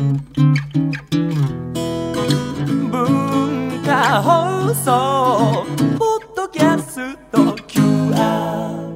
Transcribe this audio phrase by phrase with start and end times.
[0.00, 0.16] 文
[3.84, 5.66] 化放送
[5.98, 8.88] ポッドキャスト QR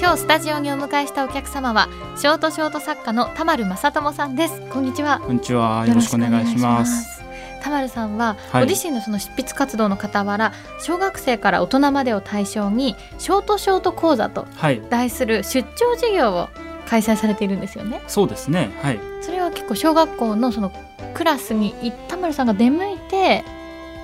[0.00, 5.86] 今日スタジオにお迎えしたお客様はショートショート作家の田丸正智さんですこんにちはこんにちは。
[5.86, 7.17] よろしくお願いします。
[7.58, 8.64] す田丸さんは、はい。
[8.64, 16.48] ご自身のその執筆活動の傍ら小学生から大人までを対象にショートショート講座とはい、題する出張授業を
[16.86, 18.00] 開催されているんですよね。
[18.08, 18.70] そうですね。
[18.82, 20.72] はい、それは結構小学校のその
[21.14, 23.44] クラスにい田丸さんが出向いて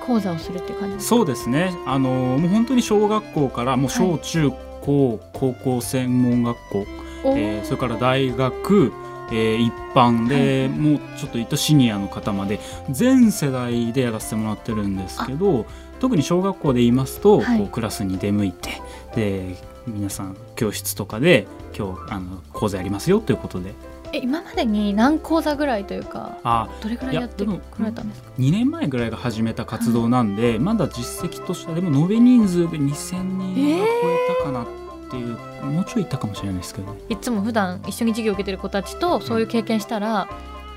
[0.05, 1.15] 講座をするっていう感じですか？
[1.15, 1.73] そうですね。
[1.87, 4.51] あのもう本当に小学校からもう小中
[4.81, 6.85] 高、高校専門学校、
[7.25, 8.93] えーそれから大学、
[9.31, 15.65] えー一般で、はいもうちょっと言ったシニアの方まで全世代でやらせてもらってるんですけど、
[15.99, 17.59] 特に小学校で言いますと、はい。
[17.59, 18.81] こうクラスに出向いて
[19.15, 19.55] で
[19.87, 23.73] 皆さん教室とかで今日あの講座やりますよということで、
[24.11, 34.84] え今までに何講座ぐらいというかあどれぐらいやってこられたんですか？2年前ぐらいが始めた活動なんで、まだ実績としてはでも延べ人数で2,000人は超えたかなって
[35.15, 36.99] いう、もうちょいいったかもしれないですけどね。
[37.09, 40.27] いつも普段一緒に授業を受けてる子たちとそういう経験したら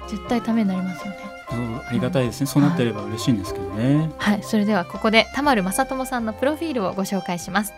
[0.08, 1.18] 絶対ためになりますよね。
[1.50, 4.10] ありがたいですね、そうなってれば嬉しいんですけどね。
[4.18, 4.42] はい。
[4.42, 7.72] それではここで田丸正智さんのプロフィールをご紹介します。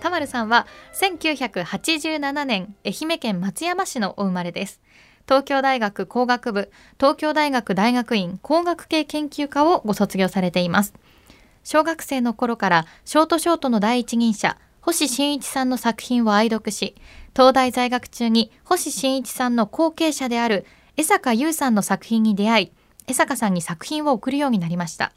[0.00, 0.66] 田丸さんは
[1.00, 4.80] 1987年愛媛県松山市のお生まれです。
[5.26, 10.92] 東京大学工学部東京大学大学院工学系研究科をご卒業されています。
[11.62, 16.94] 小学生の頃からショートショートの第一人者星新一さんの作品を愛読し
[17.34, 20.66] 東大在学中に星新一さんの後継者である
[20.98, 22.72] 江坂優さんの作品に出会い
[23.06, 25.12] 江坂さんに作品を送るようになりました。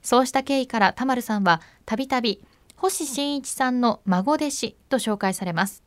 [0.00, 2.44] そうした経緯から田丸さんはたびたび
[2.76, 5.82] 星新一さんの孫弟子と紹介されます。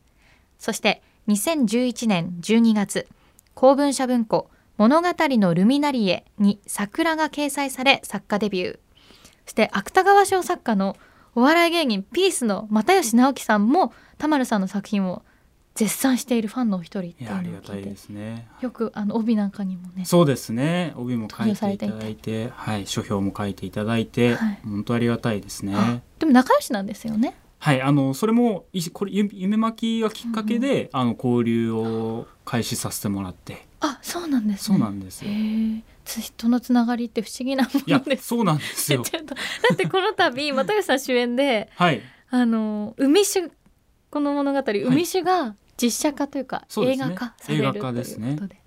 [0.60, 3.08] そして2011年12月
[3.54, 8.80] 公文社文庫物語のルミナリエに桜が掲載され作家デビュー。
[9.46, 10.98] そして芥川賞作家の
[11.36, 15.24] お笑い芸人ピースの又吉直樹さんも田丸さんの作品を
[15.76, 18.48] 絶賛しているファンのお一人っていうのを聞いてがたいですね。
[18.62, 20.94] よくあの帯なんかにもねそうですね。
[20.96, 25.74] 帯も書いていただ採いて、はい、書評も書いていただいて、はい本当ありがたいですね。
[25.76, 35.32] あでも仲良しなんですよねはい、あのそれもいこれゆ夢巻きがきっかけで、あの交流を開始させてもらって、あそうなんですそうねなんですよ。
[36.06, 38.28] 人のつながりって不思議なもやのです。
[38.28, 39.04] そうなんですよ。
[39.10, 39.10] だ
[39.74, 43.52] ってこの度又吉さん主演ではい、あの海酒
[44.10, 47.06] この物語海酒が実写化というか、映そうですね。
[47.10, 47.82] 画化されるねという
[48.36, 48.63] ことで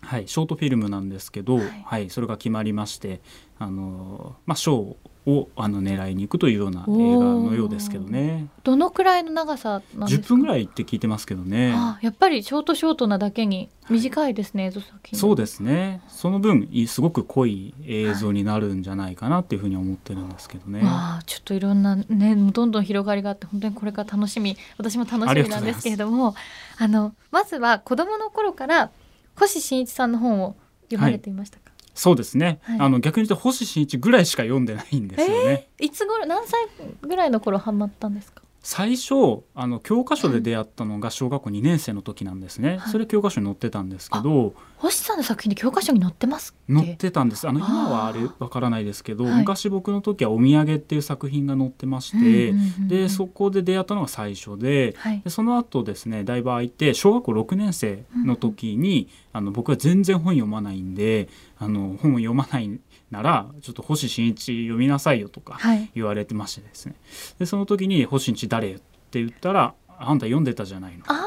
[0.00, 3.20] はい、ショートフィルムなんですけど、ははいい、それが決まりまして、
[3.58, 8.48] あのまあ賞をあの狙いに行くというような映画のようですけどね。
[8.64, 11.74] どのくらいの長さなんですか？10分ぐらいって聞いてますけどね。
[11.76, 16.00] あやっぱりショートショートなだけに短いですね、映像作品そうですね。
[16.08, 20.80] その分いすごく濃い映像になるんじゃないかなっていうふうに思ってるんですけどね。
[20.80, 24.56] わあちょっといろんなねどんどん広がりがあって本当にこれから楽しみ。
[24.78, 26.34] 私も楽しみなんですけれども。
[26.78, 28.90] あのまずは子供の頃から
[29.38, 30.56] 星新一さんの本を
[30.90, 32.60] 読まれていましたか、そうですね。
[32.62, 35.68] はいあの逆に言うと星新一ぐらいしか読んでないんですよね。
[35.78, 36.66] い、つ頃何歳
[37.02, 38.42] ぐらいの頃ハマったんですか？
[38.60, 42.76] 最初あの教科書で出会ったのが小学校2年生の時なんですね。
[42.78, 47.48] はいそれ教科書に載ってたんですけど、星さんの作品で教科書に載ってます載ってたんです。
[47.48, 54.94] あの今はあれわからないですけど、はい昔僕の時はお土産っていう作品が載ってまして、うんうんうんうんでそこで出会ったのが最初で。
[54.98, 61.28] はいでその後ですねだいぶ空いて小学校6年生の時に、あの僕は全然本読まないんで
[61.58, 62.80] あの本を読まない
[63.12, 65.90] ならちょっと星新一読みなさいよとかはい。
[65.94, 66.96] 言われてましてですね。
[67.38, 68.82] でその時に「星新一誰?」って
[69.24, 71.04] 言ったら「あんた読んでたじゃないの。
[71.06, 71.24] あ」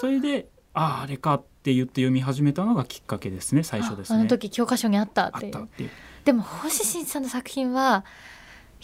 [0.00, 4.20] それで「あああれか」って言って読み始めたのがきっかけですね最初ですね。
[4.20, 5.50] あの時教科書にあったあっていう。
[5.50, 5.90] ったっていう。
[6.24, 8.04] でも星新一さんの作品は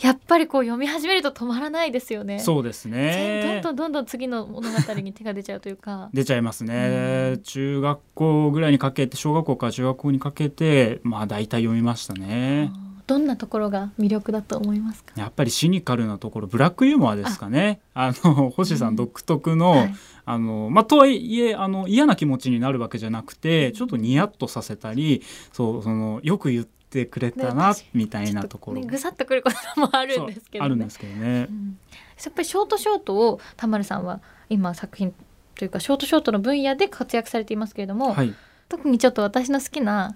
[0.01, 12.71] やっぱりこう読み始めると止まらないですよねそうですどんねどんどんどん次の物語に手が出ちゃうというか出ちゃいますね、うん中学校ぐらいにかけて小学校から中学校にかけてまあ大体読みましたね。
[13.07, 19.95] どんなところが魅力だと思いますかやっぱりシニカルなところブラックユーモアですかねあの星さん独特の、はい
[20.25, 25.23] あのまあ、とはいえあの嫌な気持ちになるわけじゃなくてちょっとニヤッとさせたり
[25.53, 26.76] そうそのよく言って
[27.07, 28.81] くれたな、みたいなところ。
[28.81, 30.67] ねぐさっとくることもあるんですけどね。
[30.67, 31.47] あるんですけどね。
[31.51, 31.53] う。
[31.53, 31.79] ん。
[32.25, 35.13] やっぱりショートショートを田丸さんは今作品
[35.55, 38.35] というかショートショートの分野で活躍されていますけれども、はい、
[38.69, 40.15] 特にちょっと私の好きな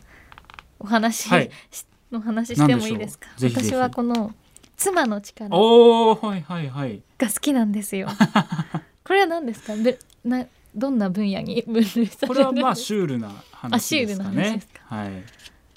[0.79, 1.51] お話、はい。
[1.71, 3.29] しの話してもいいですか？
[3.43, 4.35] 私はこの
[4.77, 7.03] 妻の力おーはいはいはい。
[7.19, 8.09] が好きなんですよ。
[9.05, 9.75] これは何ですか？
[9.77, 14.81] べなどんな分野に分類されるこれはまあシュールな話ですかあシュールな話でねすか。
[14.97, 15.11] はい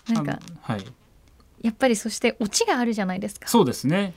[0.10, 0.86] なんかはい。
[1.62, 3.48] やっぱりそしてオチがあるじゃないですか。
[3.48, 4.14] そうですね。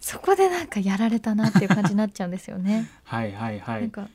[0.00, 3.82] そこでなんかやられたなっていう感じになっちゃうんですよね、 はいはいはい。
[3.82, 4.08] なんか。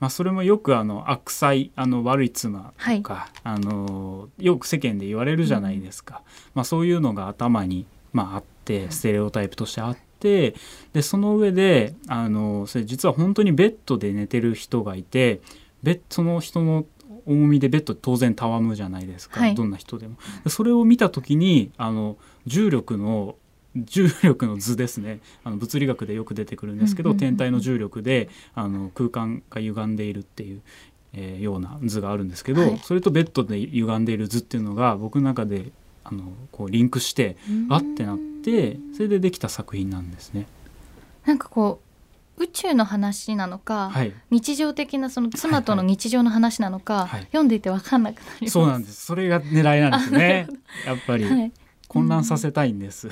[0.00, 6.22] まあそれもよくあの悪妻あの悪い妻とか、あのよく世間で言われるじゃないですか、
[6.54, 10.54] まあそういうのが頭にまああってステレオタイプとしてあって
[10.92, 15.40] でその上であのそれ実は本当にベッドで寝てる人がいて
[15.82, 16.86] ベッその人の
[17.28, 19.54] 重みでベッド当然たわむじゃないですか、はい。
[19.54, 20.16] どんな人でも。
[20.44, 22.16] でそれを見た時にあの
[22.46, 23.36] 重力の
[23.76, 25.20] 重力の図ですね。
[25.44, 30.62] あの物理学でよく出てくるんですけど、天体の重力であの空間が歪んでいるっていう、
[31.12, 32.78] えーような図があるんですけど、はい。
[32.82, 35.70] それとベッドで歪んでいる図っていうのが僕の中で
[36.04, 37.36] あのこうリンクして
[37.68, 40.46] あってなってそれでできた作品なんですね。
[41.26, 41.87] なんかこう
[42.40, 47.20] 宇宙の話なのか、はい、日常的なその妻との日常の話なのか、はい。
[47.22, 48.50] 読んでいて分かんなくなります。
[48.52, 49.06] そうなんです。
[49.06, 50.46] それが狙いなんですね。
[50.86, 51.24] やっぱり。
[51.24, 51.52] はい、
[51.88, 53.08] 混乱させたいんです。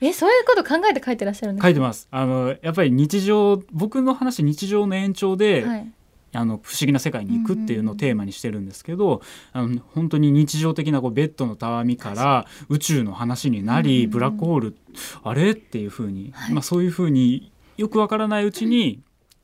[0.00, 1.68] えそういうこと考えて書いてらっしゃるんですか？
[1.68, 2.08] 書いてます。
[2.10, 5.92] あのやっぱり日常僕の話日常の延長で、はい、
[6.32, 9.22] あの不思議な世界に行くっていうのをテーマにしてるんですけど、
[9.52, 14.10] あの本当に日常的なこうベッドのたわみから宇宙の話になり、うん。
[14.10, 14.76] ブラックホール
[15.22, 15.50] あれ？
[15.52, 16.52] っていうふうに、はい。
[16.52, 19.02] まあ、そういうふうによくわからないうちに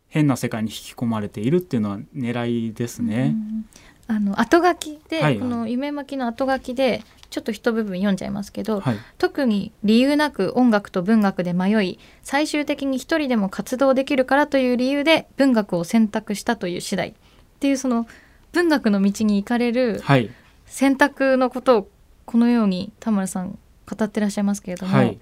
[0.08, 3.34] 変な世界に引き込まれているっていうのは狙いですね。
[3.34, 3.68] うん
[4.10, 5.38] あの後書きで、はいはい。
[5.38, 17.08] この夢巻きの後書きでちょっと一部分読んじゃいますけど、はい、特に理由なく音楽と文学で迷い最終的に一人でも活動できるからという理由で文学を選択したという次第。
[17.10, 17.14] っ
[17.60, 18.06] ていうその
[18.52, 20.30] 文学の道に行かれるはい、
[20.64, 21.90] 選択のことを
[22.24, 25.18] このように田村さん語ってらっしゃいますけれども、はい、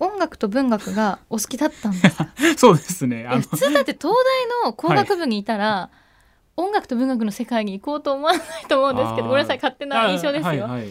[0.00, 2.28] 音楽と文学がお好きだったんですか？
[2.56, 3.26] そうですね。
[3.50, 4.14] 普通だって東
[4.62, 5.90] 大の工学部にいたら、
[6.56, 10.48] 音楽と文学の世界に行こうと思わないと思うんですけどごめんなさい勝手な印象ですよ。
[10.48, 10.88] はいはい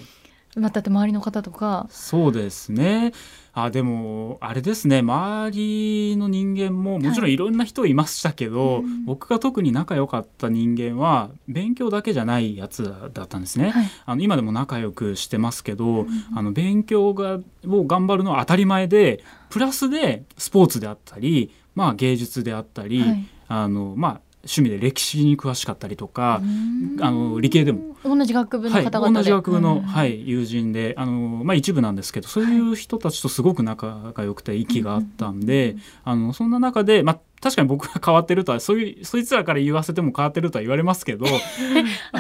[0.56, 3.14] まって周りの方とかそうですね。
[3.60, 5.00] あでもあれですね。
[5.00, 9.06] 周りの人間ももちろんはいいろんな人いましたけど、うん。
[9.06, 13.72] 僕が特に仲良かった人間は勉強だけじゃないやつだったんですね。
[13.72, 13.88] はい。
[14.06, 16.08] あの今でも仲良くしてますけど、ん。
[16.36, 23.28] あの勉強がを頑張るのは当たり前でプラスでスポーツであったり、まあ、芸術であったり、はい。
[23.48, 26.98] あのまあ、趣味で歴史に詳しかったりとか、うん。
[27.02, 27.98] あの理系でも。
[28.04, 29.82] 同じ学部のはい、方々で、同じ学部の、うん。
[29.82, 31.12] はい、友人であの、
[31.44, 41.36] まあ、一部なんですけどそういう人たちとすごく仲が良くて息があったんで、あのそんな中で、まあ、確かに僕が変わってるとはそういうそいつらから言わせても変わってるとは言われますけど、 はい。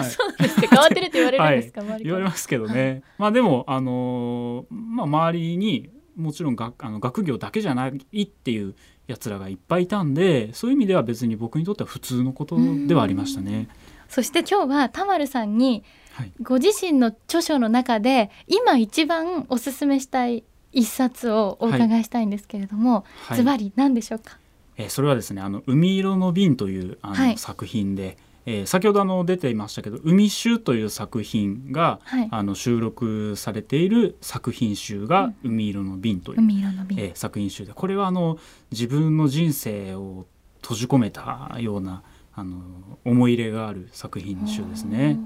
[0.05, 2.03] そうですね変わってるって言われるんですか、周りから。
[2.03, 8.75] 言われますけどね、まあでもあのーまあ、周りにもちろん学あの学業だけじゃないっていう
[9.07, 12.57] やつらがいっぱいいたんでそういう意味では別に僕にとっては普通のこと
[12.87, 13.67] ではありましたね。
[14.09, 15.83] そして今日は田丸さんに
[16.13, 23.37] はい、ご自身の著書の中で今一番おすすめしたい一冊をお伺いしたいんですけれども、はい。
[23.37, 24.39] ズバリ何でしょうか？
[24.77, 27.37] えーそれはですね「あの海色の瓶」というあの、はい。
[27.37, 28.17] 作品で、
[28.49, 32.27] えー先ほどあの出ていましたけど「海集」という作品が、はい。
[32.31, 38.39] あの収録されている作品集が「海色の瓶」という、海色の瓶、えー作品集でこれはあの
[38.71, 40.25] 自分の人生を
[40.61, 42.61] 閉じ込めたようなあの
[43.03, 45.19] 思い入れがある作品集ですね。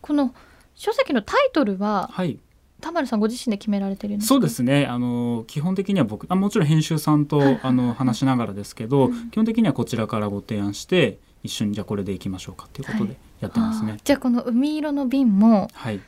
[0.00, 0.34] この
[0.74, 2.38] 書籍のタイトルははい、
[2.80, 4.34] 田丸さんご自身で決められてるんですか？
[4.34, 4.86] そうですね。
[4.86, 9.30] あの基本的には僕あもちろん編集さんと、あの話しながらですけど、うん。
[9.30, 13.92] 基本的にはこちらからご提案して一緒にじゃあこれでいきましょうかっていうことでやってますね。
[13.92, 14.00] あー。
[14.02, 16.00] じゃあこの海色の瓶もはい、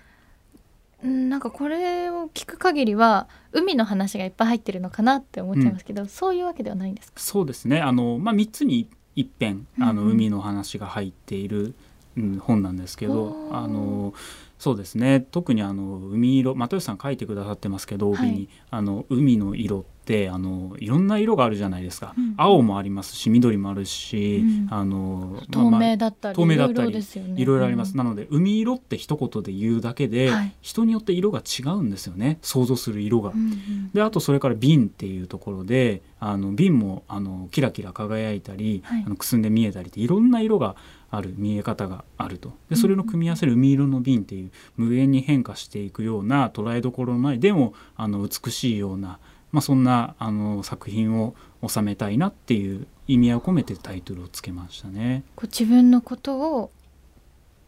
[1.02, 7.20] うんなんかこれを聞く限りは海の話がいっぱい入ってるのかなって思っちゃいますけど、そういうわけではないんですか？
[7.20, 7.80] そうですね。
[7.80, 10.08] あの、まあ、3つに一遍あのうん。
[10.08, 11.74] うん海の話が入っている、
[12.16, 14.12] うん、本なんですけどあの
[14.58, 15.20] そうですね。
[15.30, 19.99] 特にあの海色又吉さん書いてくださってますけど帯に、はいあの海の色って
[20.30, 22.34] あのいろんな色があるじゃないですか、うん。
[22.36, 24.68] 青もありますし緑もあるし、うん。
[24.70, 27.66] あのまあ透まあ明だったり、透明だったりいろいろね。
[27.66, 27.98] あります、うん。
[27.98, 30.52] なので海色って一言で言うだけで、はい。
[30.60, 32.38] 人によって色が違うんですよね。
[32.42, 33.30] 想像する色が。
[33.30, 33.90] うんうん。
[33.92, 39.04] であとそれから瓶っていうところであの瓶もあのキラキラ輝いたり、はい。
[39.06, 40.76] あのくすんで見えたりっていろんな色が
[41.12, 42.52] ある見え方があると。
[42.68, 49.18] でそれの組み合わせる海色の瓶っていう無限に変化していくような捉えどころのないでもあの美しいような、
[49.52, 51.34] まあ、そんなあの作品を
[51.66, 55.24] 収めたいなっていう意味合いを込めてタイトルをつけましたね。
[55.36, 56.70] こう自分のことを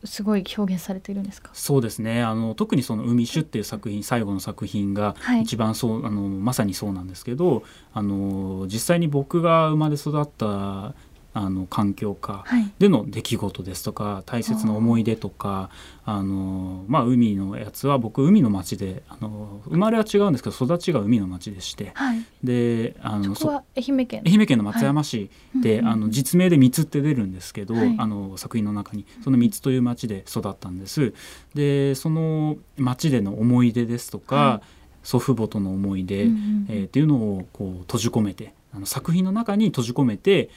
[0.05, 1.51] すごい表現されているんですか？
[1.53, 2.23] そうですね。
[2.23, 7.63] あの特にその「海酒」っていう作品最後の作品が一番そう、はい、あのまさにそうなんですけど
[7.93, 10.95] あの実際に僕が生まれ育った
[11.35, 12.45] あの環境下
[12.79, 15.71] での出来事ですとか、はい、大切な思い出とか
[16.05, 24.23] あの、まあ、海のやつは僕海の町であの生まれは違うんですけど育ちが海の町でして、はい、であのそこは愛媛県。
[24.27, 31.15] 愛媛県の松山市で、はい、あの実名で三つって出るんですけど、あの作品の中にその三つという町で育ったんです。
[31.55, 34.61] でその町での思い出ですとか、
[35.03, 40.51] 祖父母との思い出、うんうん、えー、っていうのをこう閉じ込めてあの作品の中に閉じ込めて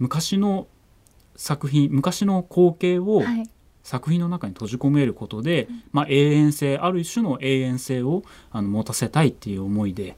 [0.00, 0.66] 昔の
[1.36, 3.22] 作品昔の光景を
[3.82, 10.16] 作品の中に閉じ込めることで、はい、まあ、永遠性ある種の永遠性をあの持たせたいっていう思いで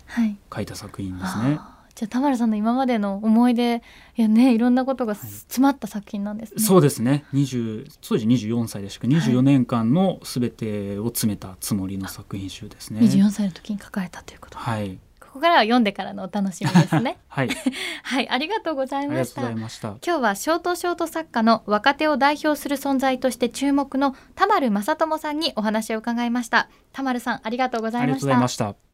[0.53, 1.45] 書いた作品ですね。
[1.45, 3.83] はい、じゃあ田丸さんの今までの思い出
[4.17, 6.55] やねいろんなことが詰まった作品なんです、ね。
[6.57, 7.25] はい、そうですね。
[7.33, 9.09] 20当時24歳でしたけ？
[9.09, 13.01] ど24年間のすべてを詰めたつもりの作品集ですね。
[13.01, 14.59] 24歳の時に書かれたということ。
[14.59, 14.99] はい
[15.33, 17.17] ここからは読んでからのお楽しみですね。
[17.27, 17.49] はい。
[18.05, 19.41] はい、ありがとうございました。
[19.71, 26.69] した今日はショートショート作家の若手を代表する存在として注目の田丸正智さんにお話を伺いました。
[26.93, 28.07] 田丸さん、ありがとうございました。
[28.07, 28.91] ありがとうございました。